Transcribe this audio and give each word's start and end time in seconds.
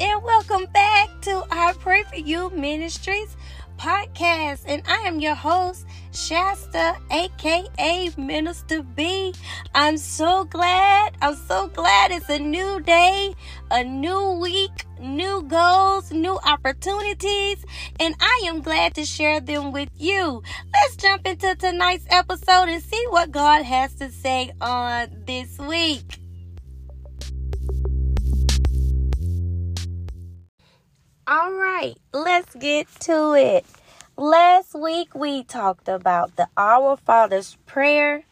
and 0.00 0.22
welcome 0.22 0.64
back 0.72 1.10
to 1.20 1.44
our 1.50 1.74
Pray 1.74 2.04
for 2.04 2.16
You 2.16 2.48
Ministries 2.50 3.36
podcast. 3.76 4.62
And 4.66 4.82
I 4.88 4.96
am 5.06 5.20
your 5.20 5.34
host, 5.34 5.86
Shasta, 6.12 6.96
aka 7.10 8.10
Minister 8.16 8.82
B. 8.82 9.34
I'm 9.74 9.98
so 9.98 10.44
glad, 10.44 11.16
I'm 11.20 11.36
so 11.36 11.68
glad 11.68 12.12
it's 12.12 12.30
a 12.30 12.38
new 12.38 12.80
day, 12.80 13.34
a 13.70 13.84
new 13.84 14.38
week, 14.40 14.86
new 14.98 15.42
goals, 15.42 16.10
new 16.10 16.38
opportunities, 16.46 17.62
and 17.98 18.14
I 18.20 18.44
am 18.46 18.62
glad 18.62 18.94
to 18.94 19.04
share 19.04 19.40
them 19.40 19.70
with 19.70 19.90
you. 19.98 20.42
Let's 20.72 20.96
jump 20.96 21.26
into 21.26 21.54
tonight's 21.56 22.06
episode 22.08 22.70
and 22.70 22.82
see 22.82 23.04
what 23.10 23.32
God 23.32 23.64
has 23.64 23.92
to 23.96 24.10
say 24.10 24.52
on 24.62 25.24
this 25.26 25.58
week. 25.58 26.19
All 31.30 31.52
right, 31.52 31.96
let's 32.12 32.56
get 32.56 32.88
to 33.02 33.34
it. 33.34 33.64
Last 34.16 34.74
week 34.74 35.14
we 35.14 35.44
talked 35.44 35.88
about 35.88 36.34
the 36.34 36.48
Our 36.56 36.96
Father's 36.96 37.56
Prayer, 37.66 38.24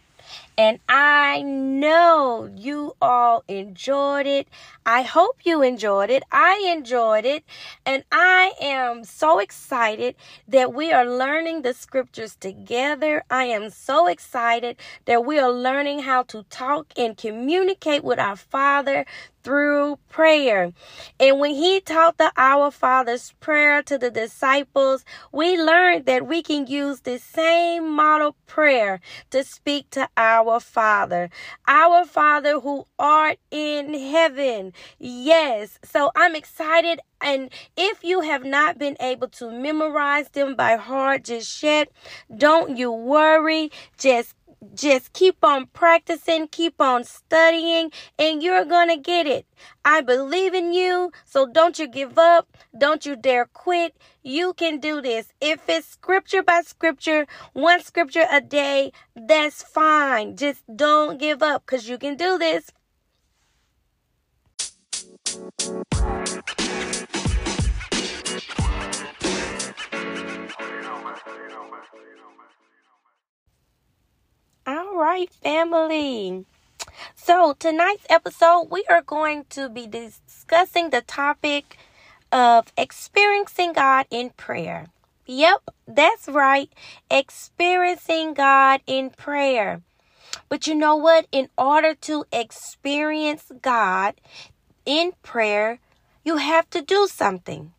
and 0.59 0.81
I 0.89 1.43
know 1.43 2.51
you 2.57 2.97
all 3.01 3.45
enjoyed 3.47 4.27
it. 4.27 4.49
I 4.85 5.03
hope 5.03 5.37
you 5.45 5.63
enjoyed 5.63 6.11
it. 6.11 6.25
I 6.33 6.75
enjoyed 6.77 7.25
it. 7.25 7.45
And 7.87 8.03
I 8.11 8.53
am 8.61 9.05
so 9.05 9.39
excited 9.39 10.17
that 10.49 10.75
we 10.75 10.91
are 10.91 11.07
learning 11.07 11.63
the 11.63 11.75
scriptures 11.75 12.35
together. 12.35 13.23
I 13.31 13.45
am 13.45 13.71
so 13.71 14.09
excited 14.09 14.77
that 15.05 15.25
we 15.25 15.39
are 15.39 15.53
learning 15.53 16.01
how 16.01 16.25
to 16.25 16.43
talk 16.51 16.93
and 16.97 17.17
communicate 17.17 18.03
with 18.03 18.19
our 18.19 18.37
Father 18.37 19.07
through 19.49 19.99
prayer. 20.11 20.75
And 21.19 21.41
when 21.41 21.55
he 21.55 21.81
taught 21.81 22.19
the 22.19 22.31
Our 22.37 22.71
Father's 22.71 23.33
prayer 23.41 23.83
to 23.85 23.97
the 23.97 24.11
disciples, 24.11 25.07
we 25.33 25.57
learned 25.57 26.05
that 26.05 26.27
we 26.27 26.43
can 26.43 26.67
use 26.67 27.01
the 27.01 27.19
same 27.19 27.91
model 27.91 28.37
prayer 28.47 29.01
to 29.31 29.43
speak 29.45 29.89
to 29.93 30.07
our 30.19 30.61
Father. 30.61 31.31
Our 31.67 32.05
Father 32.05 32.61
who 32.61 32.85
art 32.99 33.39
in 33.51 33.95
heaven. 33.95 34.75
Yes. 34.99 35.79
So 35.83 36.11
I'm 36.15 36.37
excited. 36.37 37.01
And 37.23 37.51
if 37.75 38.05
you 38.05 38.21
have 38.21 38.45
not 38.45 38.79
been 38.79 38.99
able 39.01 39.29
to 39.29 39.51
memorize 39.51 40.29
them 40.29 40.57
by 40.57 40.77
heart 40.77 41.25
just 41.25 41.63
yet, 41.63 41.89
don't 42.37 42.77
you 42.77 42.93
worry. 42.93 43.73
Just 43.97 44.35
just 44.75 45.13
keep 45.13 45.45
on 45.45 45.67
practicing, 45.67 46.49
keep 46.49 46.81
on 46.81 47.05
studying, 47.05 47.91
and 48.19 48.43
you're 48.43 48.65
going 48.65 48.89
to 48.89 48.97
get 48.97 49.27
it. 49.27 49.47
I 49.85 50.01
believe 50.01 50.55
in 50.55 50.73
you, 50.73 51.13
so 51.25 51.47
don't 51.47 51.79
you 51.79 51.89
give 51.89 52.19
up. 52.19 52.49
Don't 52.77 53.07
you 53.07 53.17
dare 53.17 53.47
quit. 53.47 53.97
You 54.23 54.53
can 54.55 54.79
do 54.79 55.01
this. 55.01 55.33
If 55.41 55.69
it's 55.69 55.87
scripture 55.87 56.43
by 56.43 56.63
scripture, 56.63 57.27
one 57.53 57.83
scripture 57.83 58.27
a 58.31 58.41
day, 58.41 58.93
that's 59.15 59.63
fine. 59.63 60.37
Just 60.37 60.63
don't 60.75 61.19
give 61.19 61.43
up 61.43 61.65
because 61.67 61.89
you 61.89 61.99
can 61.99 62.17
do 62.17 62.39
this. 62.39 62.71
Right, 74.99 75.33
family. 75.33 76.45
So, 77.15 77.55
tonight's 77.59 78.07
episode, 78.11 78.69
we 78.71 78.85
are 78.91 79.03
going 79.03 79.45
to 79.51 79.69
be 79.69 79.87
discussing 79.87 80.91
the 80.91 81.03
topic 81.03 81.79
of 82.33 82.73
experiencing 82.77 83.73
God 83.73 84.07
in 84.11 84.31
prayer. 84.31 84.87
Yep, 85.27 85.71
that's 85.87 86.27
right. 86.27 86.71
Experiencing 87.11 88.35
God 88.35 88.81
in 88.87 89.11
prayer. 89.11 89.83
But 90.49 90.67
you 90.67 90.75
know 90.75 90.97
what? 90.97 91.27
In 91.31 91.49
order 91.57 91.95
to 91.95 92.25
experience 92.33 93.53
God 93.63 94.15
in 94.85 95.13
prayer, 95.23 95.79
you 96.25 96.39
have 96.39 96.69
to 96.71 96.83
do 96.83 97.07
something. 97.07 97.73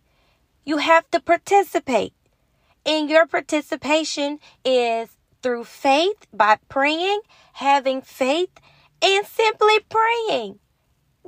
You 0.64 0.78
have 0.78 1.10
to 1.12 1.20
participate. 1.20 2.14
And 2.86 3.10
your 3.10 3.28
participation 3.28 4.40
is 4.64 5.10
through 5.42 5.64
faith 5.64 6.28
by 6.34 6.58
praying, 6.70 7.22
having 7.54 8.02
faith, 8.02 8.52
and 9.02 9.26
simply 9.26 9.80
praying. 9.90 10.60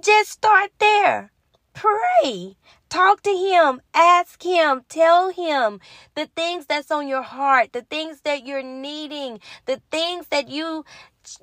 Just 0.01 0.31
start 0.31 0.71
there. 0.79 1.31
Pray. 1.73 2.57
Talk 2.89 3.21
to 3.23 3.29
him, 3.29 3.81
ask 3.93 4.43
him, 4.43 4.81
tell 4.89 5.29
him 5.29 5.79
the 6.13 6.25
things 6.35 6.65
that's 6.65 6.91
on 6.91 7.07
your 7.07 7.21
heart, 7.21 7.71
the 7.71 7.83
things 7.83 8.19
that 8.25 8.45
you're 8.45 8.61
needing, 8.61 9.39
the 9.65 9.81
things 9.89 10.27
that 10.27 10.49
you 10.49 10.83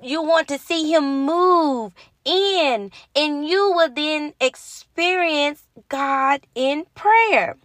you 0.01 0.21
want 0.21 0.47
to 0.49 0.59
see 0.59 0.93
him 0.93 1.25
move 1.25 1.93
in 2.25 2.91
and 3.15 3.47
you 3.47 3.71
will 3.71 3.89
then 3.89 4.33
experience 4.39 5.63
God 5.87 6.45
in 6.53 6.85
prayer. 6.93 7.57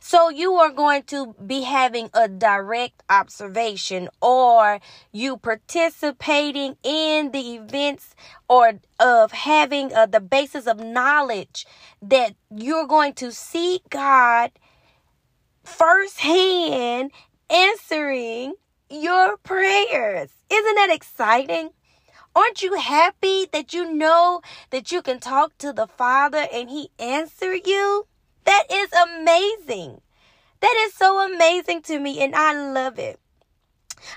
So 0.00 0.28
you 0.28 0.54
are 0.54 0.70
going 0.70 1.04
to 1.04 1.34
be 1.46 1.62
having 1.62 2.10
a 2.14 2.28
direct 2.28 3.02
observation 3.08 4.08
or 4.20 4.80
you 5.12 5.36
participating 5.36 6.76
in 6.82 7.30
the 7.32 7.54
events 7.54 8.14
or 8.48 8.80
of 8.98 9.32
having 9.32 9.94
uh, 9.94 10.06
the 10.06 10.20
basis 10.20 10.66
of 10.66 10.78
knowledge 10.78 11.66
that 12.02 12.34
you're 12.54 12.86
going 12.86 13.14
to 13.14 13.32
see 13.32 13.80
God 13.90 14.50
firsthand 15.64 17.10
answering 17.50 18.54
your 18.90 19.36
prayers. 19.38 20.30
Isn't 20.50 20.74
that 20.76 20.90
exciting? 20.92 21.70
Aren't 22.36 22.62
you 22.62 22.74
happy 22.74 23.46
that 23.52 23.72
you 23.72 23.92
know 23.92 24.40
that 24.70 24.90
you 24.90 25.02
can 25.02 25.20
talk 25.20 25.56
to 25.58 25.72
the 25.72 25.86
Father 25.86 26.46
and 26.52 26.68
He 26.68 26.90
answer 26.98 27.54
you? 27.54 28.06
That 28.44 28.64
is 28.70 28.90
amazing. 28.92 30.00
That 30.60 30.74
is 30.86 30.94
so 30.94 31.20
amazing 31.32 31.82
to 31.82 31.98
me, 31.98 32.20
and 32.20 32.34
I 32.34 32.52
love 32.52 32.98
it. 32.98 33.20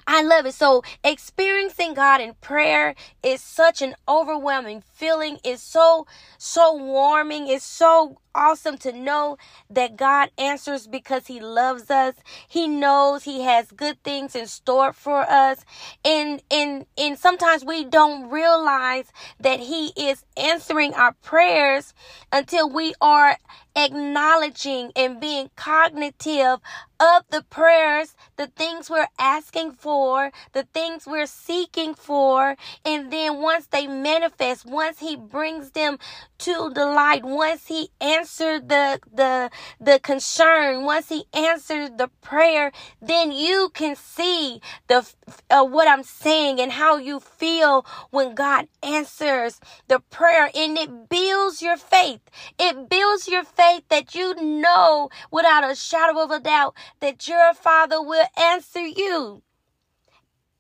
I 0.05 0.21
love 0.21 0.45
it. 0.45 0.53
So 0.53 0.83
experiencing 1.03 1.93
God 1.93 2.21
in 2.21 2.33
prayer 2.35 2.95
is 3.23 3.41
such 3.41 3.81
an 3.81 3.95
overwhelming 4.07 4.81
feeling. 4.81 5.39
It's 5.43 5.63
so, 5.63 6.07
so 6.37 6.75
warming. 6.75 7.47
It's 7.47 7.65
so 7.65 8.19
awesome 8.37 8.77
to 8.79 8.93
know 8.93 9.37
that 9.69 9.97
God 9.97 10.31
answers 10.37 10.87
because 10.87 11.27
He 11.27 11.39
loves 11.39 11.89
us. 11.91 12.15
He 12.47 12.67
knows 12.67 13.23
He 13.23 13.41
has 13.41 13.71
good 13.71 14.01
things 14.03 14.35
in 14.35 14.47
store 14.47 14.93
for 14.93 15.21
us. 15.21 15.65
And 16.05 16.41
and 16.51 16.85
and 16.97 17.17
sometimes 17.17 17.65
we 17.65 17.83
don't 17.83 18.29
realize 18.29 19.11
that 19.39 19.59
He 19.59 19.91
is 19.97 20.23
answering 20.37 20.93
our 20.93 21.13
prayers 21.23 21.93
until 22.31 22.69
we 22.69 22.93
are 23.01 23.37
acknowledging 23.75 24.91
and 24.95 25.19
being 25.19 25.49
cognitive 25.55 26.59
of 26.99 27.23
the 27.29 27.43
prayers, 27.49 28.15
the 28.37 28.47
things 28.47 28.89
we're 28.89 29.07
asking 29.19 29.71
for, 29.71 30.31
the 30.53 30.63
things 30.73 31.05
we're 31.05 31.27
seeking 31.27 31.93
for. 31.93 32.55
And 32.85 33.11
then 33.11 33.41
once 33.41 33.67
they 33.67 33.87
manifest, 33.87 34.65
once 34.65 34.99
He 34.99 35.15
brings 35.15 35.71
them 35.71 35.97
to 36.39 36.71
the 36.73 36.85
light, 36.85 37.25
once 37.25 37.67
He 37.67 37.89
answered 37.99 38.69
the, 38.69 38.99
the, 39.13 39.49
the 39.79 39.99
concern, 39.99 40.83
once 40.83 41.09
He 41.09 41.25
answered 41.33 41.97
the 41.97 42.09
prayer, 42.21 42.71
then 43.01 43.31
you 43.31 43.69
can 43.73 43.95
see 43.95 44.61
the, 44.87 45.07
uh, 45.49 45.63
what 45.63 45.87
I'm 45.87 46.03
saying 46.03 46.59
and 46.59 46.71
how 46.71 46.97
you 46.97 47.19
feel 47.19 47.85
when 48.11 48.35
God 48.35 48.67
answers 48.83 49.59
the 49.87 49.99
prayer 49.99 50.49
and 50.53 50.77
it 50.77 51.09
builds 51.09 51.61
your 51.61 51.77
faith. 51.77 52.21
It 52.59 52.89
builds 52.89 53.27
your 53.27 53.43
faith 53.43 53.83
that 53.89 54.15
you 54.15 54.35
know 54.35 55.09
without 55.31 55.69
a 55.69 55.75
shadow 55.75 56.23
of 56.23 56.31
a 56.31 56.39
doubt 56.39 56.75
that 56.99 57.27
your 57.27 57.53
father 57.53 58.01
will 58.01 58.27
answer 58.37 58.85
you. 58.85 59.43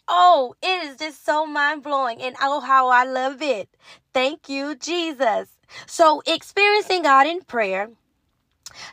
Oh, 0.07 0.55
it 0.61 0.85
is 0.85 0.97
just 0.97 1.25
so 1.25 1.45
mind 1.45 1.83
blowing 1.83 2.21
and 2.21 2.35
oh, 2.41 2.61
how 2.61 2.87
I 2.87 3.03
love 3.03 3.41
it. 3.41 3.69
Thank 4.13 4.47
you, 4.47 4.75
Jesus. 4.75 5.56
So, 5.85 6.21
experiencing 6.25 7.03
God 7.03 7.27
in 7.27 7.41
prayer. 7.41 7.89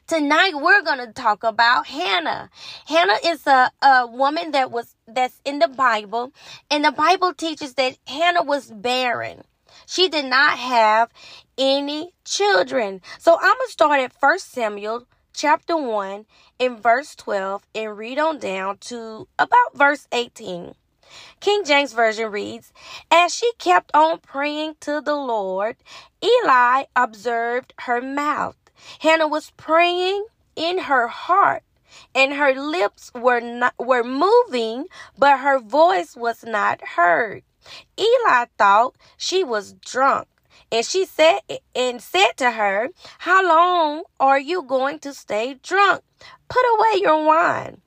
Tonight 0.06 0.52
we're 0.54 0.82
going 0.82 1.04
to 1.04 1.12
talk 1.12 1.42
about 1.42 1.88
Hannah. 1.88 2.48
Hannah 2.86 3.18
is 3.24 3.46
a, 3.46 3.70
a 3.82 4.06
woman 4.06 4.52
that 4.52 4.70
was 4.70 4.94
that's 5.06 5.40
in 5.44 5.58
the 5.58 5.68
Bible, 5.68 6.32
and 6.70 6.84
the 6.84 6.92
Bible 6.92 7.34
teaches 7.34 7.74
that 7.74 7.98
Hannah 8.06 8.44
was 8.44 8.70
barren. 8.70 9.42
She 9.86 10.08
did 10.08 10.26
not 10.26 10.58
have 10.58 11.10
any 11.58 12.12
children. 12.24 13.02
So 13.18 13.34
I'm 13.34 13.56
going 13.56 13.66
to 13.66 13.72
start 13.72 14.00
at 14.00 14.12
1 14.18 14.38
Samuel 14.38 15.06
chapter 15.34 15.76
1 15.76 16.26
in 16.58 16.76
verse 16.76 17.14
12 17.16 17.66
and 17.74 17.98
read 17.98 18.18
on 18.18 18.38
down 18.38 18.78
to 18.78 19.28
about 19.38 19.74
verse 19.74 20.06
18. 20.12 20.74
King 21.40 21.64
James 21.64 21.92
Version 21.92 22.30
reads, 22.30 22.72
As 23.10 23.34
she 23.34 23.52
kept 23.58 23.90
on 23.94 24.18
praying 24.18 24.76
to 24.80 25.00
the 25.00 25.14
Lord, 25.14 25.76
Eli 26.22 26.84
observed 26.96 27.74
her 27.80 28.00
mouth. 28.00 28.56
Hannah 29.00 29.28
was 29.28 29.50
praying 29.56 30.26
in 30.56 30.78
her 30.78 31.08
heart 31.08 31.62
and 32.14 32.34
her 32.34 32.54
lips 32.54 33.10
were 33.14 33.40
not 33.40 33.74
were 33.78 34.04
moving, 34.04 34.86
but 35.16 35.40
her 35.40 35.58
voice 35.58 36.16
was 36.16 36.44
not 36.44 36.80
heard. 36.96 37.42
Eli 37.98 38.46
thought 38.58 38.96
she 39.16 39.44
was 39.44 39.74
drunk. 39.74 40.28
And 40.70 40.84
she 40.84 41.04
said 41.04 41.40
and 41.74 42.02
said 42.02 42.32
to 42.38 42.50
her, 42.52 42.88
How 43.18 43.46
long 43.46 44.04
are 44.18 44.40
you 44.40 44.62
going 44.62 44.98
to 45.00 45.14
stay 45.14 45.54
drunk? 45.62 46.02
Put 46.48 46.64
away 46.74 47.00
your 47.00 47.24
wine. 47.24 47.80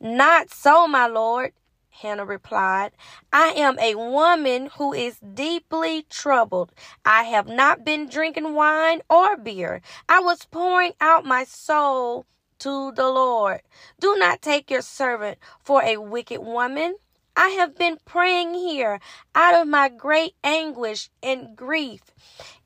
Not 0.00 0.50
so, 0.50 0.86
my 0.86 1.06
lord, 1.06 1.52
Hannah 2.00 2.24
replied. 2.24 2.92
I 3.32 3.48
am 3.48 3.78
a 3.78 3.94
woman 3.96 4.70
who 4.76 4.92
is 4.92 5.18
deeply 5.18 6.06
troubled. 6.08 6.72
I 7.04 7.24
have 7.24 7.48
not 7.48 7.84
been 7.84 8.08
drinking 8.08 8.54
wine 8.54 9.02
or 9.10 9.36
beer. 9.36 9.82
I 10.08 10.20
was 10.20 10.44
pouring 10.44 10.92
out 11.00 11.24
my 11.24 11.44
soul 11.44 12.26
to 12.60 12.92
the 12.92 13.08
Lord. 13.08 13.62
Do 14.00 14.16
not 14.16 14.42
take 14.42 14.70
your 14.70 14.82
servant 14.82 15.38
for 15.60 15.82
a 15.82 15.96
wicked 15.96 16.40
woman. 16.40 16.96
I 17.36 17.48
have 17.50 17.76
been 17.76 17.98
praying 18.04 18.54
here 18.54 19.00
out 19.34 19.54
of 19.60 19.68
my 19.68 19.88
great 19.88 20.34
anguish 20.42 21.10
and 21.22 21.56
grief. 21.56 22.02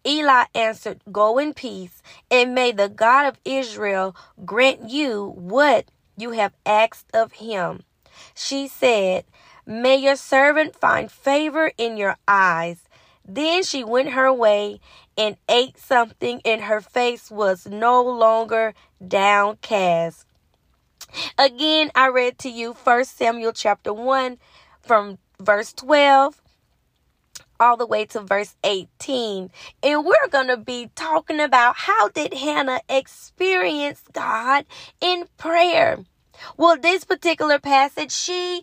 Eli 0.06 0.44
answered, 0.54 1.02
Go 1.10 1.38
in 1.38 1.54
peace, 1.54 2.02
and 2.30 2.54
may 2.54 2.72
the 2.72 2.88
God 2.88 3.26
of 3.26 3.40
Israel 3.44 4.16
grant 4.44 4.90
you 4.90 5.32
what 5.36 5.90
you 6.16 6.30
have 6.32 6.54
asked 6.66 7.14
of 7.14 7.32
him. 7.32 7.82
She 8.34 8.68
said, 8.68 9.24
May 9.66 9.96
your 9.96 10.16
servant 10.16 10.74
find 10.74 11.10
favor 11.10 11.70
in 11.78 11.96
your 11.96 12.16
eyes. 12.26 12.88
Then 13.24 13.62
she 13.62 13.84
went 13.84 14.10
her 14.10 14.32
way 14.32 14.80
and 15.16 15.36
ate 15.48 15.78
something, 15.78 16.40
and 16.44 16.62
her 16.62 16.80
face 16.80 17.30
was 17.30 17.66
no 17.66 18.02
longer 18.02 18.74
downcast. 19.06 20.26
Again, 21.38 21.90
I 21.94 22.08
read 22.08 22.38
to 22.38 22.48
you 22.48 22.72
1 22.72 23.04
Samuel 23.04 23.52
chapter 23.52 23.92
1 23.92 24.38
from 24.80 25.18
verse 25.38 25.72
12 25.72 26.40
all 27.60 27.76
the 27.76 27.86
way 27.86 28.04
to 28.06 28.20
verse 28.20 28.56
18. 28.64 29.50
And 29.82 30.04
we're 30.04 30.28
going 30.30 30.48
to 30.48 30.56
be 30.56 30.90
talking 30.96 31.38
about 31.38 31.76
how 31.76 32.08
did 32.08 32.34
Hannah 32.34 32.80
experience 32.88 34.02
God 34.12 34.64
in 35.00 35.26
prayer. 35.38 36.04
Well, 36.56 36.78
this 36.78 37.04
particular 37.04 37.58
passage, 37.58 38.12
she 38.12 38.62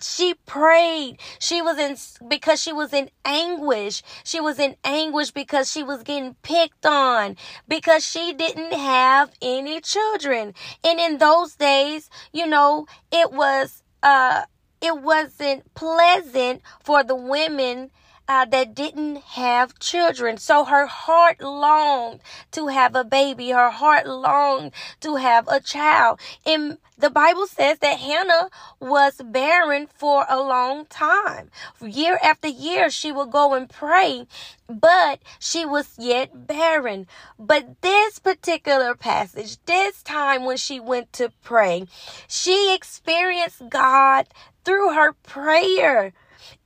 she 0.00 0.34
prayed. 0.46 1.18
She 1.38 1.62
was 1.62 1.78
in 1.78 1.96
because 2.28 2.60
she 2.60 2.72
was 2.72 2.92
in 2.92 3.10
anguish. 3.24 4.02
She 4.24 4.40
was 4.40 4.58
in 4.58 4.76
anguish 4.84 5.30
because 5.30 5.70
she 5.70 5.82
was 5.82 6.02
getting 6.02 6.34
picked 6.42 6.84
on 6.84 7.36
because 7.68 8.04
she 8.04 8.32
didn't 8.32 8.72
have 8.72 9.30
any 9.40 9.80
children. 9.80 10.54
And 10.82 11.00
in 11.00 11.18
those 11.18 11.54
days, 11.54 12.10
you 12.32 12.46
know, 12.46 12.86
it 13.10 13.32
was 13.32 13.82
uh 14.02 14.42
it 14.80 15.00
wasn't 15.00 15.72
pleasant 15.74 16.60
for 16.82 17.02
the 17.02 17.14
women 17.16 17.90
uh, 18.28 18.44
that 18.46 18.74
didn't 18.74 19.16
have 19.16 19.78
children. 19.78 20.38
So 20.38 20.64
her 20.64 20.86
heart 20.86 21.40
longed 21.40 22.20
to 22.52 22.68
have 22.68 22.94
a 22.94 23.04
baby. 23.04 23.50
Her 23.50 23.70
heart 23.70 24.06
longed 24.06 24.72
to 25.00 25.16
have 25.16 25.46
a 25.48 25.60
child. 25.60 26.20
And 26.46 26.78
the 26.96 27.10
Bible 27.10 27.46
says 27.46 27.78
that 27.80 27.98
Hannah 27.98 28.50
was 28.80 29.20
barren 29.24 29.88
for 29.88 30.24
a 30.28 30.40
long 30.40 30.86
time. 30.86 31.50
Year 31.82 32.18
after 32.22 32.48
year, 32.48 32.88
she 32.88 33.10
would 33.10 33.30
go 33.30 33.54
and 33.54 33.68
pray, 33.68 34.26
but 34.68 35.20
she 35.38 35.66
was 35.66 35.94
yet 35.98 36.46
barren. 36.46 37.06
But 37.38 37.82
this 37.82 38.20
particular 38.20 38.94
passage, 38.94 39.58
this 39.66 40.02
time 40.02 40.44
when 40.44 40.56
she 40.56 40.78
went 40.78 41.12
to 41.14 41.32
pray, 41.42 41.86
she 42.28 42.72
experienced 42.74 43.68
God 43.68 44.28
through 44.64 44.94
her 44.94 45.12
prayer. 45.12 46.12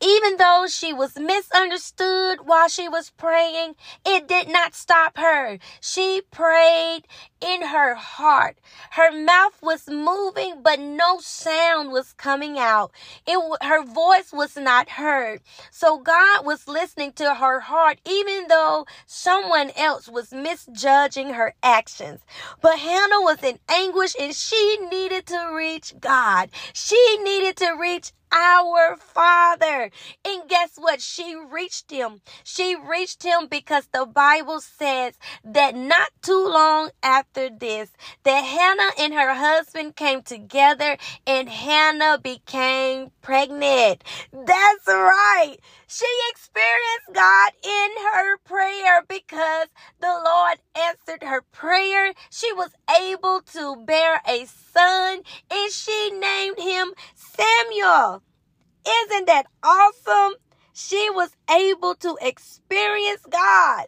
Even 0.01 0.37
though 0.37 0.67
she 0.69 0.93
was 0.93 1.19
misunderstood 1.19 2.47
while 2.47 2.69
she 2.69 2.89
was 2.89 3.11
praying, 3.11 3.75
it 4.07 4.29
did 4.29 4.49
not 4.49 4.75
stop 4.75 5.19
her. 5.19 5.59
She 5.81 6.23
prayed 6.31 7.03
in 7.41 7.63
her 7.63 7.95
heart. 7.97 8.59
Her 8.93 9.11
mouth 9.11 9.61
was 9.61 9.89
moving, 9.89 10.63
but 10.63 10.79
no 10.79 11.19
sound 11.19 11.91
was 11.91 12.13
coming 12.13 12.59
out. 12.59 12.93
It, 13.27 13.39
her 13.63 13.85
voice 13.85 14.33
was 14.33 14.57
not 14.57 14.89
heard. 14.89 15.41
So 15.71 15.99
God 15.99 16.47
was 16.47 16.69
listening 16.69 17.13
to 17.15 17.35
her 17.35 17.61
heart, 17.61 17.99
even 18.09 18.47
though 18.49 18.87
someone 19.07 19.73
else 19.77 20.09
was 20.09 20.33
misjudging 20.33 21.35
her 21.35 21.55
actions. 21.63 22.21
But 22.61 22.79
Hannah 22.79 23.23
was 23.23 23.43
in 23.43 23.59
anguish 23.69 24.15
and 24.19 24.35
she 24.35 24.79
needed 24.91 25.27
to 25.27 25.53
reach 25.55 25.95
God. 25.99 26.51
She 26.73 27.19
needed 27.23 27.57
to 27.57 27.77
reach 27.81 28.13
our 28.33 28.97
Father. 28.97 29.91
And 30.25 30.49
guess 30.49 30.73
what? 30.77 31.01
She 31.01 31.35
reached 31.37 31.91
him. 31.91 32.21
She 32.45 32.77
reached 32.77 33.23
him 33.23 33.47
because 33.51 33.89
the 33.93 34.07
Bible 34.07 34.61
says 34.61 35.15
that 35.45 35.75
not 35.77 36.11
too 36.23 36.47
long 36.49 36.91
after 37.03 37.51
this, 37.51 37.91
that 38.25 38.41
Hannah 38.41 38.93
and 38.99 39.15
her 39.15 39.35
husband 39.35 39.97
came 39.97 40.23
together 40.23 40.97
and 41.27 41.49
Hannah 41.49 42.19
became 42.23 43.11
pregnant. 43.23 44.05
That's 44.33 44.87
right. 44.87 45.57
She 45.87 46.07
experienced 46.31 47.15
God 47.15 47.53
in 47.65 47.91
her 48.13 48.39
prayer 48.39 49.03
because 49.09 49.69
the 50.01 50.21
Lord 50.25 50.59
answered 50.77 51.27
her 51.27 51.43
prayer. 51.53 52.13
She 52.31 52.53
was 52.53 52.71
able 53.01 53.41
to 53.53 53.77
bear 53.87 54.21
a 54.29 54.47
son 54.79 55.23
and 55.51 55.73
she 55.73 56.11
named 56.11 56.59
him 56.59 56.93
Samuel. 57.15 58.23
Isn't 58.87 59.27
that 59.27 59.47
awesome? 59.63 60.35
She 60.73 61.11
was 61.11 61.31
able 61.51 61.95
to 61.97 62.17
experience 62.21 63.23
God 63.29 63.87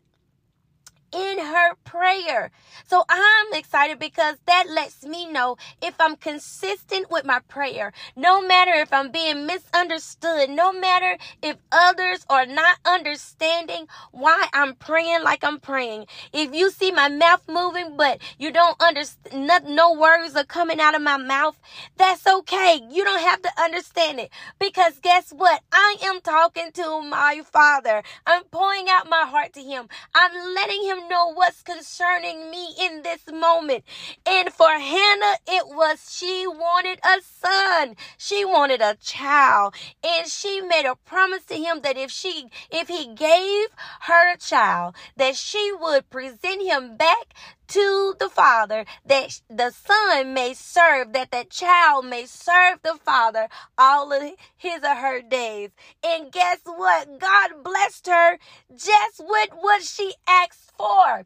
in 1.13 1.39
her 1.39 1.75
prayer. 1.85 2.51
So 2.87 3.05
I'm 3.09 3.53
excited 3.55 3.99
because 3.99 4.37
that 4.47 4.69
lets 4.69 5.05
me 5.05 5.31
know 5.31 5.57
if 5.83 5.95
I'm 6.01 6.17
consistent 6.17 7.11
with 7.11 7.25
my 7.25 7.41
prayer, 7.49 7.93
no 8.17 8.41
matter 8.47 8.73
if 8.73 8.93
I'm 8.93 9.11
being 9.11 9.47
misunderstood, 9.47 10.51
no 10.51 10.73
matter 10.73 11.19
if 11.43 11.57
others 11.73 12.25
are 12.29 12.47
not 12.47 12.79
understanding 12.85 13.87
why 14.13 14.47
I'm 14.53 14.75
praying 14.75 15.23
like 15.23 15.45
I'm 15.45 15.61
praying. 15.61 16.07
If 16.33 16.55
you 16.55 16.71
see 16.71 16.91
my 16.91 17.09
mouth 17.09 17.43
moving, 17.49 17.97
but 17.97 18.21
you 18.39 18.53
don't 18.53 18.81
understand, 18.81 19.47
no, 19.47 19.59
no 19.67 19.93
words 19.95 20.37
are 20.37 20.45
coming 20.45 20.81
out 20.81 20.95
of 20.95 21.03
my 21.03 21.17
mouth, 21.17 21.59
that's 21.97 22.27
okay. 22.27 22.81
You 22.91 23.05
don't 23.05 23.21
have 23.21 23.43
to 23.43 23.51
understand 23.61 24.21
it 24.21 24.31
because 24.59 24.99
guess 25.01 25.31
what? 25.31 25.63
I 25.73 25.97
am 26.03 26.21
talking 26.21 26.73
to 26.73 27.03
my 27.03 27.43
Father. 27.45 28.03
I'm 28.27 28.45
pouring 28.45 28.87
out 28.89 29.09
my 29.09 29.25
heart 29.27 29.53
to 29.55 29.61
Him. 29.61 29.89
I'm 30.15 30.55
letting 30.55 30.83
Him 30.85 31.00
know 31.09 31.33
what's 31.33 31.63
concerning 31.63 32.51
me 32.51 32.75
in 32.81 33.03
this 33.03 33.27
moment. 33.33 33.85
And 34.27 34.53
for 34.53 34.71
Hannah, 34.71 35.37
it 35.47 35.67
was 35.69 36.13
she 36.13 36.47
wanted 36.47 36.99
a 37.05 37.21
son. 37.23 37.97
She 38.19 38.45
wanted 38.45 38.81
a 38.81 38.97
child. 38.97 39.75
And 40.05 40.29
she 40.29 40.61
made 40.61 40.87
a 40.87 40.97
promise 40.97 41.45
to 41.47 41.55
him 41.55 41.81
that 41.83 41.97
if 41.97 42.11
she 42.11 42.51
if 42.71 42.89
he 42.89 43.15
gave 43.15 43.69
her 44.03 44.33
a 44.33 44.37
child, 44.37 44.95
that 45.17 45.37
she 45.37 45.73
would 45.81 46.11
present 46.11 46.63
him 46.63 46.97
back 46.97 47.35
to 47.71 48.15
the 48.19 48.29
father 48.29 48.85
that 49.07 49.41
the 49.49 49.71
son 49.71 50.35
may 50.35 50.53
serve 50.55 51.13
that 51.13 51.31
the 51.31 51.47
child 51.49 52.05
may 52.05 52.27
serve 52.27 52.81
the 52.83 52.99
father 53.05 53.49
all 53.79 54.13
of 54.13 54.33
his 54.57 54.83
or 54.83 54.97
her 54.97 55.23
days. 55.23 55.71
And 56.05 56.33
guess 56.33 56.59
what? 56.65 57.21
God 57.21 57.63
blessed 57.63 58.09
her 58.09 58.39
just 58.75 59.21
with 59.21 59.51
what 59.61 59.83
she 59.83 60.15
asked 60.29 60.73
for. 60.77 61.25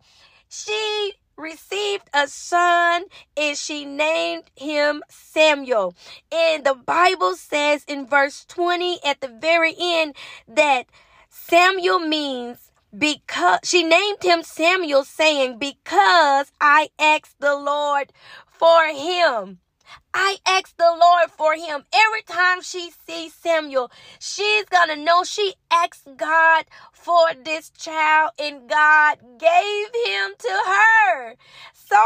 She 0.48 1.14
received 1.36 2.08
a 2.12 2.28
son 2.28 3.04
and 3.36 3.56
she 3.56 3.84
named 3.84 4.44
him 4.54 5.02
Samuel. 5.08 5.94
And 6.30 6.64
the 6.64 6.74
Bible 6.74 7.36
says 7.36 7.84
in 7.88 8.06
verse 8.06 8.44
20 8.44 8.98
at 9.04 9.20
the 9.20 9.28
very 9.28 9.74
end 9.80 10.14
that 10.46 10.86
Samuel 11.30 12.00
means 12.00 12.70
because 12.98 13.60
she 13.64 13.82
named 13.82 14.22
him 14.22 14.42
Samuel, 14.42 15.04
saying, 15.04 15.58
Because 15.58 16.52
I 16.60 16.90
asked 16.98 17.40
the 17.40 17.56
Lord 17.56 18.12
for 18.46 18.86
him. 18.86 19.58
I 20.12 20.38
asked 20.46 20.78
the 20.78 20.96
Lord 20.98 21.30
for 21.30 21.54
him. 21.54 21.84
Every 21.92 22.22
time 22.22 22.62
she 22.62 22.90
sees 23.06 23.34
Samuel, 23.34 23.90
she's 24.18 24.64
gonna 24.66 24.96
know 24.96 25.24
she 25.24 25.54
asked 25.70 26.08
God 26.16 26.64
for 26.92 27.26
this 27.44 27.70
child, 27.70 28.30
and 28.38 28.68
God 28.68 29.18
gave 29.38 29.86
him 30.06 30.32
to 30.38 30.62
her. 30.66 31.34
So 31.72 31.96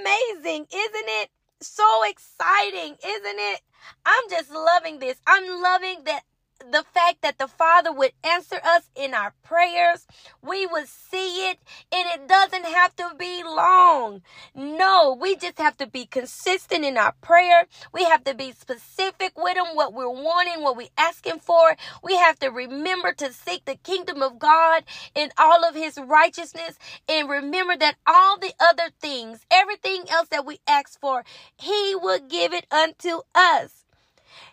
amazing, 0.00 0.66
isn't 0.72 1.08
it? 1.22 1.30
So 1.60 1.84
exciting, 2.08 2.96
isn't 3.04 3.38
it? 3.38 3.60
I'm 4.04 4.30
just 4.30 4.50
loving 4.50 4.98
this. 4.98 5.20
I'm 5.26 5.62
loving 5.62 6.04
that 6.04 6.22
the 6.60 6.84
fact 6.94 7.22
that 7.22 7.38
the 7.38 7.48
Father 7.48 7.92
would 7.92 8.12
answer 8.24 8.60
us 8.64 8.90
in 8.96 9.14
our 9.14 9.34
prayers. 9.42 10.06
We 10.42 10.66
would 10.66 10.88
see 10.88 11.50
it, 11.50 11.58
and 11.92 12.06
it 12.14 12.28
doesn't 12.28 12.66
have 12.66 12.96
to 12.96 13.12
be 13.18 13.42
long. 13.44 14.22
No, 14.54 15.16
we 15.20 15.36
just 15.36 15.58
have 15.58 15.76
to 15.78 15.86
be 15.86 16.06
consistent 16.06 16.84
in 16.84 16.98
our 16.98 17.14
prayer. 17.20 17.66
We 17.92 18.04
have 18.04 18.24
to 18.24 18.34
be 18.34 18.52
specific 18.52 19.32
with 19.36 19.56
Him, 19.56 19.74
what 19.74 19.94
we're 19.94 20.08
wanting, 20.10 20.62
what 20.62 20.76
we're 20.76 20.88
asking 20.98 21.40
for. 21.40 21.76
We 22.02 22.16
have 22.16 22.38
to 22.40 22.48
remember 22.48 23.12
to 23.14 23.32
seek 23.32 23.64
the 23.64 23.76
kingdom 23.76 24.22
of 24.22 24.38
God 24.38 24.84
in 25.14 25.30
all 25.38 25.64
of 25.64 25.74
His 25.74 25.98
righteousness, 25.98 26.78
and 27.08 27.28
remember 27.28 27.76
that 27.76 27.96
all 28.06 28.38
the 28.38 28.54
other 28.60 28.90
things, 29.00 29.46
everything 29.50 30.04
else 30.10 30.28
that 30.30 30.46
we 30.46 30.58
ask 30.68 31.00
for, 31.00 31.24
He 31.56 31.94
will 31.94 32.20
give 32.20 32.52
it 32.52 32.66
unto 32.72 33.22
us. 33.34 33.84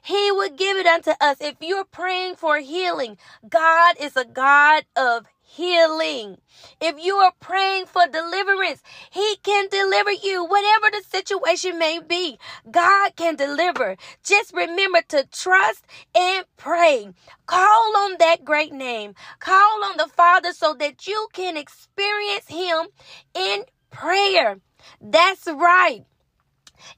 He 0.03 0.31
would 0.31 0.57
give 0.57 0.77
it 0.77 0.85
unto 0.87 1.11
us. 1.21 1.37
If 1.41 1.55
you're 1.61 1.85
praying 1.85 2.35
for 2.35 2.59
healing, 2.59 3.17
God 3.47 3.95
is 3.99 4.15
a 4.17 4.25
God 4.25 4.85
of 4.95 5.25
healing. 5.41 6.37
If 6.81 6.95
you 7.03 7.15
are 7.17 7.33
praying 7.39 7.87
for 7.87 8.07
deliverance, 8.07 8.81
He 9.11 9.37
can 9.43 9.67
deliver 9.69 10.11
you, 10.11 10.43
whatever 10.45 10.91
the 10.91 11.03
situation 11.07 11.79
may 11.79 11.99
be. 11.99 12.37
God 12.69 13.15
can 13.15 13.35
deliver. 13.35 13.97
Just 14.23 14.53
remember 14.53 15.01
to 15.09 15.27
trust 15.31 15.85
and 16.15 16.45
pray. 16.57 17.09
Call 17.47 17.97
on 17.97 18.15
that 18.19 18.45
great 18.45 18.73
name. 18.73 19.15
Call 19.39 19.83
on 19.85 19.97
the 19.97 20.07
Father 20.07 20.53
so 20.53 20.73
that 20.75 21.07
you 21.07 21.27
can 21.33 21.57
experience 21.57 22.47
Him 22.47 22.87
in 23.33 23.63
prayer. 23.91 24.59
That's 25.01 25.47
right. 25.47 26.05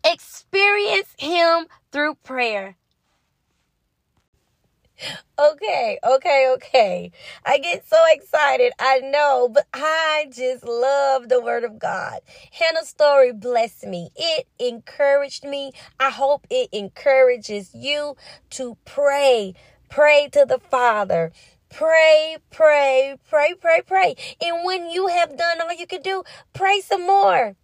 Experience 0.04 1.14
Him 1.18 1.68
through 1.92 2.16
prayer. 2.24 2.78
Okay, 5.40 6.00
okay, 6.04 6.52
okay. 6.56 7.12
I 7.46 7.60
get 7.60 7.88
so 7.88 7.98
excited. 8.10 8.74
I 8.80 9.00
know, 9.00 9.48
but 9.48 9.68
I 9.72 10.28
just 10.32 10.64
love 10.64 11.30
the 11.30 11.40
word 11.40 11.64
of 11.64 11.78
God. 11.78 12.22
Hannah's 12.52 12.90
story 12.90 13.32
blessed 13.32 13.86
me. 13.86 14.10
It 14.16 14.48
encouraged 14.58 15.44
me. 15.44 15.74
I 16.00 16.10
hope 16.10 16.48
it 16.50 16.70
encourages 16.72 17.76
you 17.76 18.16
to 18.52 18.78
pray. 18.86 19.54
Pray 19.90 20.30
to 20.32 20.46
the 20.48 20.60
Father. 20.60 21.32
Pray, 21.70 22.38
pray, 22.50 23.18
pray, 23.30 23.54
pray, 23.60 23.82
pray. 23.86 24.16
And 24.42 24.66
when 24.66 24.90
you 24.90 25.08
have 25.08 25.38
done 25.38 25.62
all 25.62 25.74
you 25.74 25.86
can 25.86 26.02
do, 26.02 26.24
pray 26.54 26.82
some 26.82 27.06
more. 27.06 27.56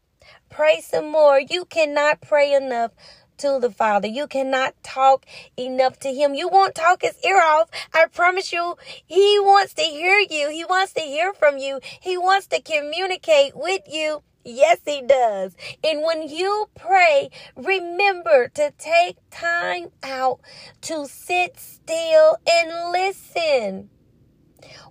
Pray 0.50 0.82
some 0.82 1.10
more. 1.12 1.40
You 1.40 1.66
cannot 1.66 2.22
pray 2.22 2.54
enough 2.54 2.92
to 3.38 3.60
the 3.60 3.72
Father. 3.72 4.08
You 4.08 4.28
cannot 4.28 4.76
talk 4.84 5.26
enough 5.58 6.00
to 6.00 6.14
Him. 6.14 6.34
You 6.34 6.48
won't 6.48 6.76
talk 6.76 7.02
His 7.02 7.18
ear 7.26 7.42
off. 7.42 7.70
I 7.94 8.06
promise 8.06 8.54
you, 8.54 8.76
He 9.06 9.40
wants 9.40 9.74
to 9.76 9.82
hear 9.82 10.20
you. 10.20 10.50
He 10.50 10.66
wants 10.66 10.94
to 10.94 11.02
hear 11.02 11.34
from 11.34 11.58
you. 11.58 11.80
He 12.00 12.18
wants 12.18 12.48
to 12.48 12.62
communicate 12.62 13.56
with 13.56 13.82
you. 13.88 14.24
Yes, 14.46 14.80
He 14.86 15.02
does. 15.02 15.56
And 15.84 16.02
when 16.04 16.28
you 16.28 16.70
pray, 16.76 17.30
remember 17.56 18.50
to 18.50 18.72
take 18.78 19.18
time 19.32 19.90
out 20.04 20.40
to 20.82 21.06
sit 21.08 21.60
still 21.60 22.38
and 22.50 22.92
listen. 22.92 23.90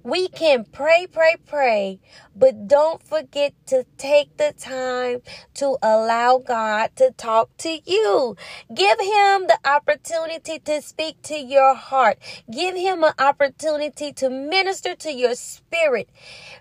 We 0.02 0.29
can 0.29 0.64
pray, 0.64 1.07
pray, 1.11 1.37
pray, 1.47 2.00
but 2.35 2.69
don't 2.69 3.02
forget 3.02 3.55
to 3.67 3.85
take 3.99 4.37
the 4.37 4.52
time 4.59 5.21
to 5.55 5.79
allow 5.83 6.38
God 6.38 6.91
to 6.97 7.12
talk 7.12 7.57
to 7.59 7.79
you. 7.85 8.37
Give 8.75 8.99
Him 9.00 9.47
the 9.47 9.59
opportunity 9.64 10.59
to 10.61 10.83
speak 10.83 11.23
to 11.23 11.37
your 11.37 11.75
heart. 11.75 12.19
Give 12.50 12.75
Him 12.76 13.05
an 13.05 13.12
opportunity 13.19 14.12
to 14.14 14.31
minister 14.31 14.95
to 14.97 15.12
your 15.12 15.35
spirit, 15.35 16.09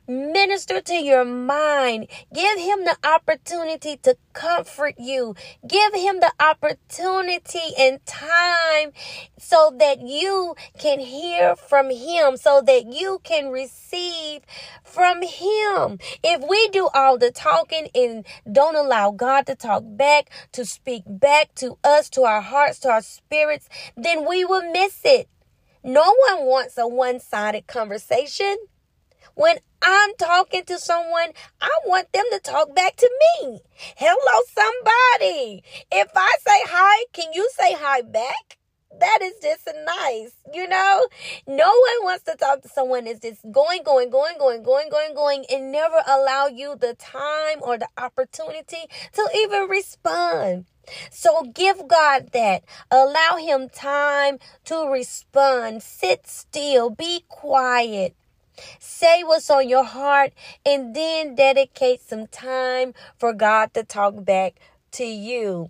minister 0.07 0.81
to 0.81 0.95
your 0.95 1.25
mind. 1.25 2.07
Give 2.33 2.59
Him 2.59 2.85
the 2.85 2.97
opportunity 3.03 3.97
to 4.03 4.17
comfort 4.33 4.95
you. 4.97 5.35
Give 5.67 5.93
Him 5.93 6.19
the 6.19 6.33
opportunity 6.39 7.73
and 7.77 8.05
time 8.05 8.91
so 9.39 9.75
that 9.79 10.01
you 10.01 10.55
can 10.77 10.99
hear 10.99 11.55
from 11.55 11.89
Him, 11.89 12.37
so 12.37 12.61
that 12.61 12.85
you 13.01 13.19
can 13.23 13.49
receive 13.49 14.43
from 14.83 15.23
Him. 15.23 15.97
If 16.23 16.47
we 16.47 16.69
do 16.69 16.87
all 16.93 17.17
the 17.17 17.31
talking 17.31 17.87
and 17.95 18.25
don't 18.49 18.75
allow 18.75 19.11
God 19.11 19.47
to 19.47 19.55
talk 19.55 19.83
back, 19.85 20.29
to 20.51 20.65
speak 20.65 21.03
back 21.07 21.55
to 21.55 21.77
us, 21.83 22.09
to 22.11 22.23
our 22.23 22.41
hearts, 22.41 22.79
to 22.79 22.89
our 22.89 23.01
spirits, 23.01 23.67
then 23.97 24.27
we 24.29 24.45
will 24.45 24.71
miss 24.71 25.01
it. 25.03 25.27
No 25.83 26.13
one 26.29 26.45
wants 26.45 26.77
a 26.77 26.87
one 26.87 27.19
sided 27.19 27.65
conversation. 27.65 28.55
When 29.33 29.57
I'm 29.81 30.13
talking 30.19 30.63
to 30.65 30.77
someone, 30.77 31.31
I 31.59 31.71
want 31.87 32.11
them 32.13 32.25
to 32.31 32.39
talk 32.39 32.75
back 32.75 32.97
to 32.97 33.09
me. 33.23 33.61
Hello, 33.97 34.41
somebody. 34.53 35.63
If 35.91 36.09
I 36.15 36.31
say 36.45 36.59
hi, 36.69 37.05
can 37.13 37.33
you 37.33 37.49
say 37.57 37.73
hi 37.73 38.01
back? 38.01 38.60
That 38.99 39.19
is 39.21 39.33
just 39.41 39.67
nice, 39.85 40.33
you 40.53 40.67
know? 40.67 41.07
No 41.47 41.67
one 41.67 42.03
wants 42.03 42.23
to 42.25 42.35
talk 42.35 42.61
to 42.61 42.69
someone 42.69 43.05
that's 43.05 43.19
just 43.19 43.41
going, 43.51 43.83
going, 43.83 44.09
going, 44.09 44.37
going, 44.37 44.63
going, 44.63 44.89
going, 44.89 45.13
going, 45.15 45.45
and 45.49 45.71
never 45.71 45.97
allow 46.07 46.47
you 46.47 46.75
the 46.75 46.93
time 46.95 47.59
or 47.61 47.77
the 47.77 47.87
opportunity 47.97 48.87
to 49.13 49.29
even 49.35 49.69
respond. 49.69 50.65
So 51.09 51.43
give 51.43 51.87
God 51.87 52.31
that. 52.33 52.63
Allow 52.89 53.37
Him 53.37 53.69
time 53.69 54.39
to 54.65 54.89
respond. 54.89 55.83
Sit 55.83 56.27
still. 56.27 56.89
Be 56.89 57.23
quiet. 57.27 58.15
Say 58.79 59.23
what's 59.23 59.49
on 59.49 59.69
your 59.69 59.85
heart 59.85 60.33
and 60.65 60.95
then 60.95 61.35
dedicate 61.35 62.01
some 62.01 62.27
time 62.27 62.93
for 63.17 63.33
God 63.33 63.73
to 63.73 63.83
talk 63.83 64.23
back 64.23 64.59
to 64.91 65.05
you. 65.05 65.69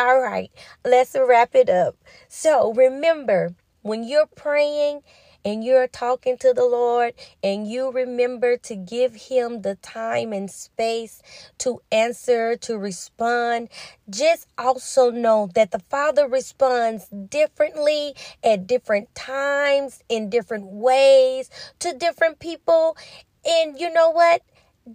All 0.00 0.18
right, 0.22 0.50
let's 0.82 1.14
wrap 1.14 1.54
it 1.54 1.68
up. 1.68 1.94
So 2.26 2.72
remember, 2.72 3.54
when 3.82 4.02
you're 4.02 4.30
praying 4.34 5.02
and 5.44 5.62
you're 5.62 5.88
talking 5.88 6.38
to 6.38 6.54
the 6.54 6.64
Lord 6.64 7.12
and 7.44 7.68
you 7.68 7.90
remember 7.92 8.56
to 8.56 8.76
give 8.76 9.14
Him 9.14 9.60
the 9.60 9.74
time 9.74 10.32
and 10.32 10.50
space 10.50 11.20
to 11.58 11.82
answer, 11.92 12.56
to 12.56 12.78
respond, 12.78 13.68
just 14.08 14.46
also 14.56 15.10
know 15.10 15.50
that 15.54 15.70
the 15.70 15.82
Father 15.90 16.26
responds 16.26 17.08
differently 17.08 18.14
at 18.42 18.66
different 18.66 19.14
times, 19.14 20.02
in 20.08 20.30
different 20.30 20.64
ways, 20.64 21.50
to 21.80 21.92
different 21.92 22.38
people. 22.38 22.96
And 23.44 23.78
you 23.78 23.92
know 23.92 24.08
what? 24.08 24.40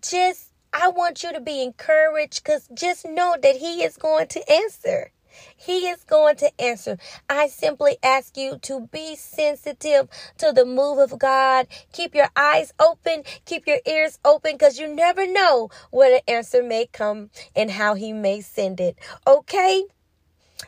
Just 0.01 0.54
I 0.77 0.89
want 0.89 1.23
you 1.23 1.31
to 1.31 1.39
be 1.39 1.63
encouraged 1.63 2.43
because 2.43 2.67
just 2.73 3.05
know 3.05 3.37
that 3.41 3.55
He 3.55 3.81
is 3.81 3.95
going 3.95 4.27
to 4.27 4.51
answer. 4.51 5.11
He 5.55 5.87
is 5.87 6.03
going 6.03 6.35
to 6.37 6.61
answer. 6.61 6.97
I 7.29 7.47
simply 7.47 7.97
ask 8.03 8.35
you 8.35 8.57
to 8.63 8.87
be 8.91 9.15
sensitive 9.15 10.09
to 10.37 10.51
the 10.51 10.65
move 10.65 10.99
of 10.99 11.17
God. 11.17 11.67
Keep 11.93 12.13
your 12.13 12.29
eyes 12.35 12.73
open, 12.77 13.23
keep 13.45 13.67
your 13.67 13.79
ears 13.87 14.19
open 14.25 14.53
because 14.53 14.77
you 14.77 14.93
never 14.93 15.25
know 15.25 15.69
where 15.91 16.11
the 16.11 16.29
answer 16.29 16.61
may 16.61 16.87
come 16.87 17.29
and 17.55 17.71
how 17.71 17.93
He 17.93 18.11
may 18.11 18.41
send 18.41 18.81
it. 18.81 18.97
Okay? 19.25 19.85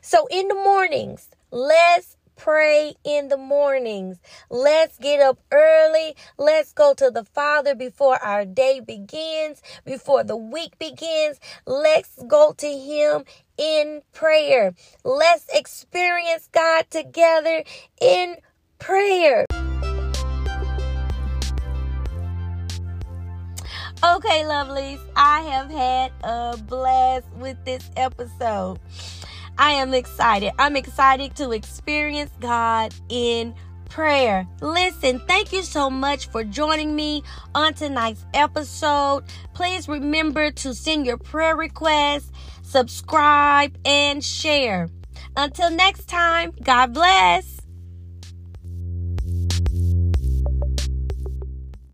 So 0.01 0.27
in 0.31 0.47
the 0.47 0.55
mornings, 0.55 1.29
let's 1.51 2.16
pray 2.37 2.93
in 3.03 3.27
the 3.27 3.37
mornings. 3.37 4.19
Let's 4.49 4.97
get 4.97 5.19
up 5.19 5.39
early. 5.51 6.15
Let's 6.37 6.71
go 6.71 6.93
to 6.93 7.11
the 7.11 7.25
Father 7.25 7.75
before 7.75 8.23
our 8.23 8.45
day 8.45 8.79
begins, 8.79 9.61
before 9.83 10.23
the 10.23 10.37
week 10.37 10.77
begins. 10.79 11.39
Let's 11.65 12.23
go 12.27 12.53
to 12.57 12.67
Him 12.67 13.25
in 13.57 14.01
prayer. 14.13 14.73
Let's 15.03 15.47
experience 15.53 16.47
God 16.51 16.85
together 16.89 17.63
in 17.99 18.37
prayer. 18.79 19.45
Okay, 24.03 24.43
lovelies, 24.43 24.99
I 25.15 25.41
have 25.41 25.71
had 25.71 26.11
a 26.23 26.55
blast 26.55 27.25
with 27.35 27.57
this 27.65 27.89
episode. 27.97 28.79
I 29.57 29.71
am 29.71 29.93
excited. 29.93 30.51
I'm 30.59 30.75
excited 30.75 31.35
to 31.37 31.51
experience 31.51 32.31
God 32.39 32.93
in 33.09 33.55
prayer. 33.89 34.47
Listen, 34.61 35.19
thank 35.27 35.51
you 35.51 35.63
so 35.63 35.89
much 35.89 36.27
for 36.29 36.43
joining 36.43 36.95
me 36.95 37.23
on 37.55 37.73
tonight's 37.73 38.25
episode. 38.33 39.23
Please 39.53 39.87
remember 39.87 40.51
to 40.51 40.73
send 40.73 41.05
your 41.05 41.17
prayer 41.17 41.55
requests, 41.55 42.31
subscribe, 42.61 43.77
and 43.85 44.23
share. 44.23 44.89
Until 45.35 45.71
next 45.71 46.07
time, 46.07 46.51
God 46.63 46.93
bless. 46.93 47.56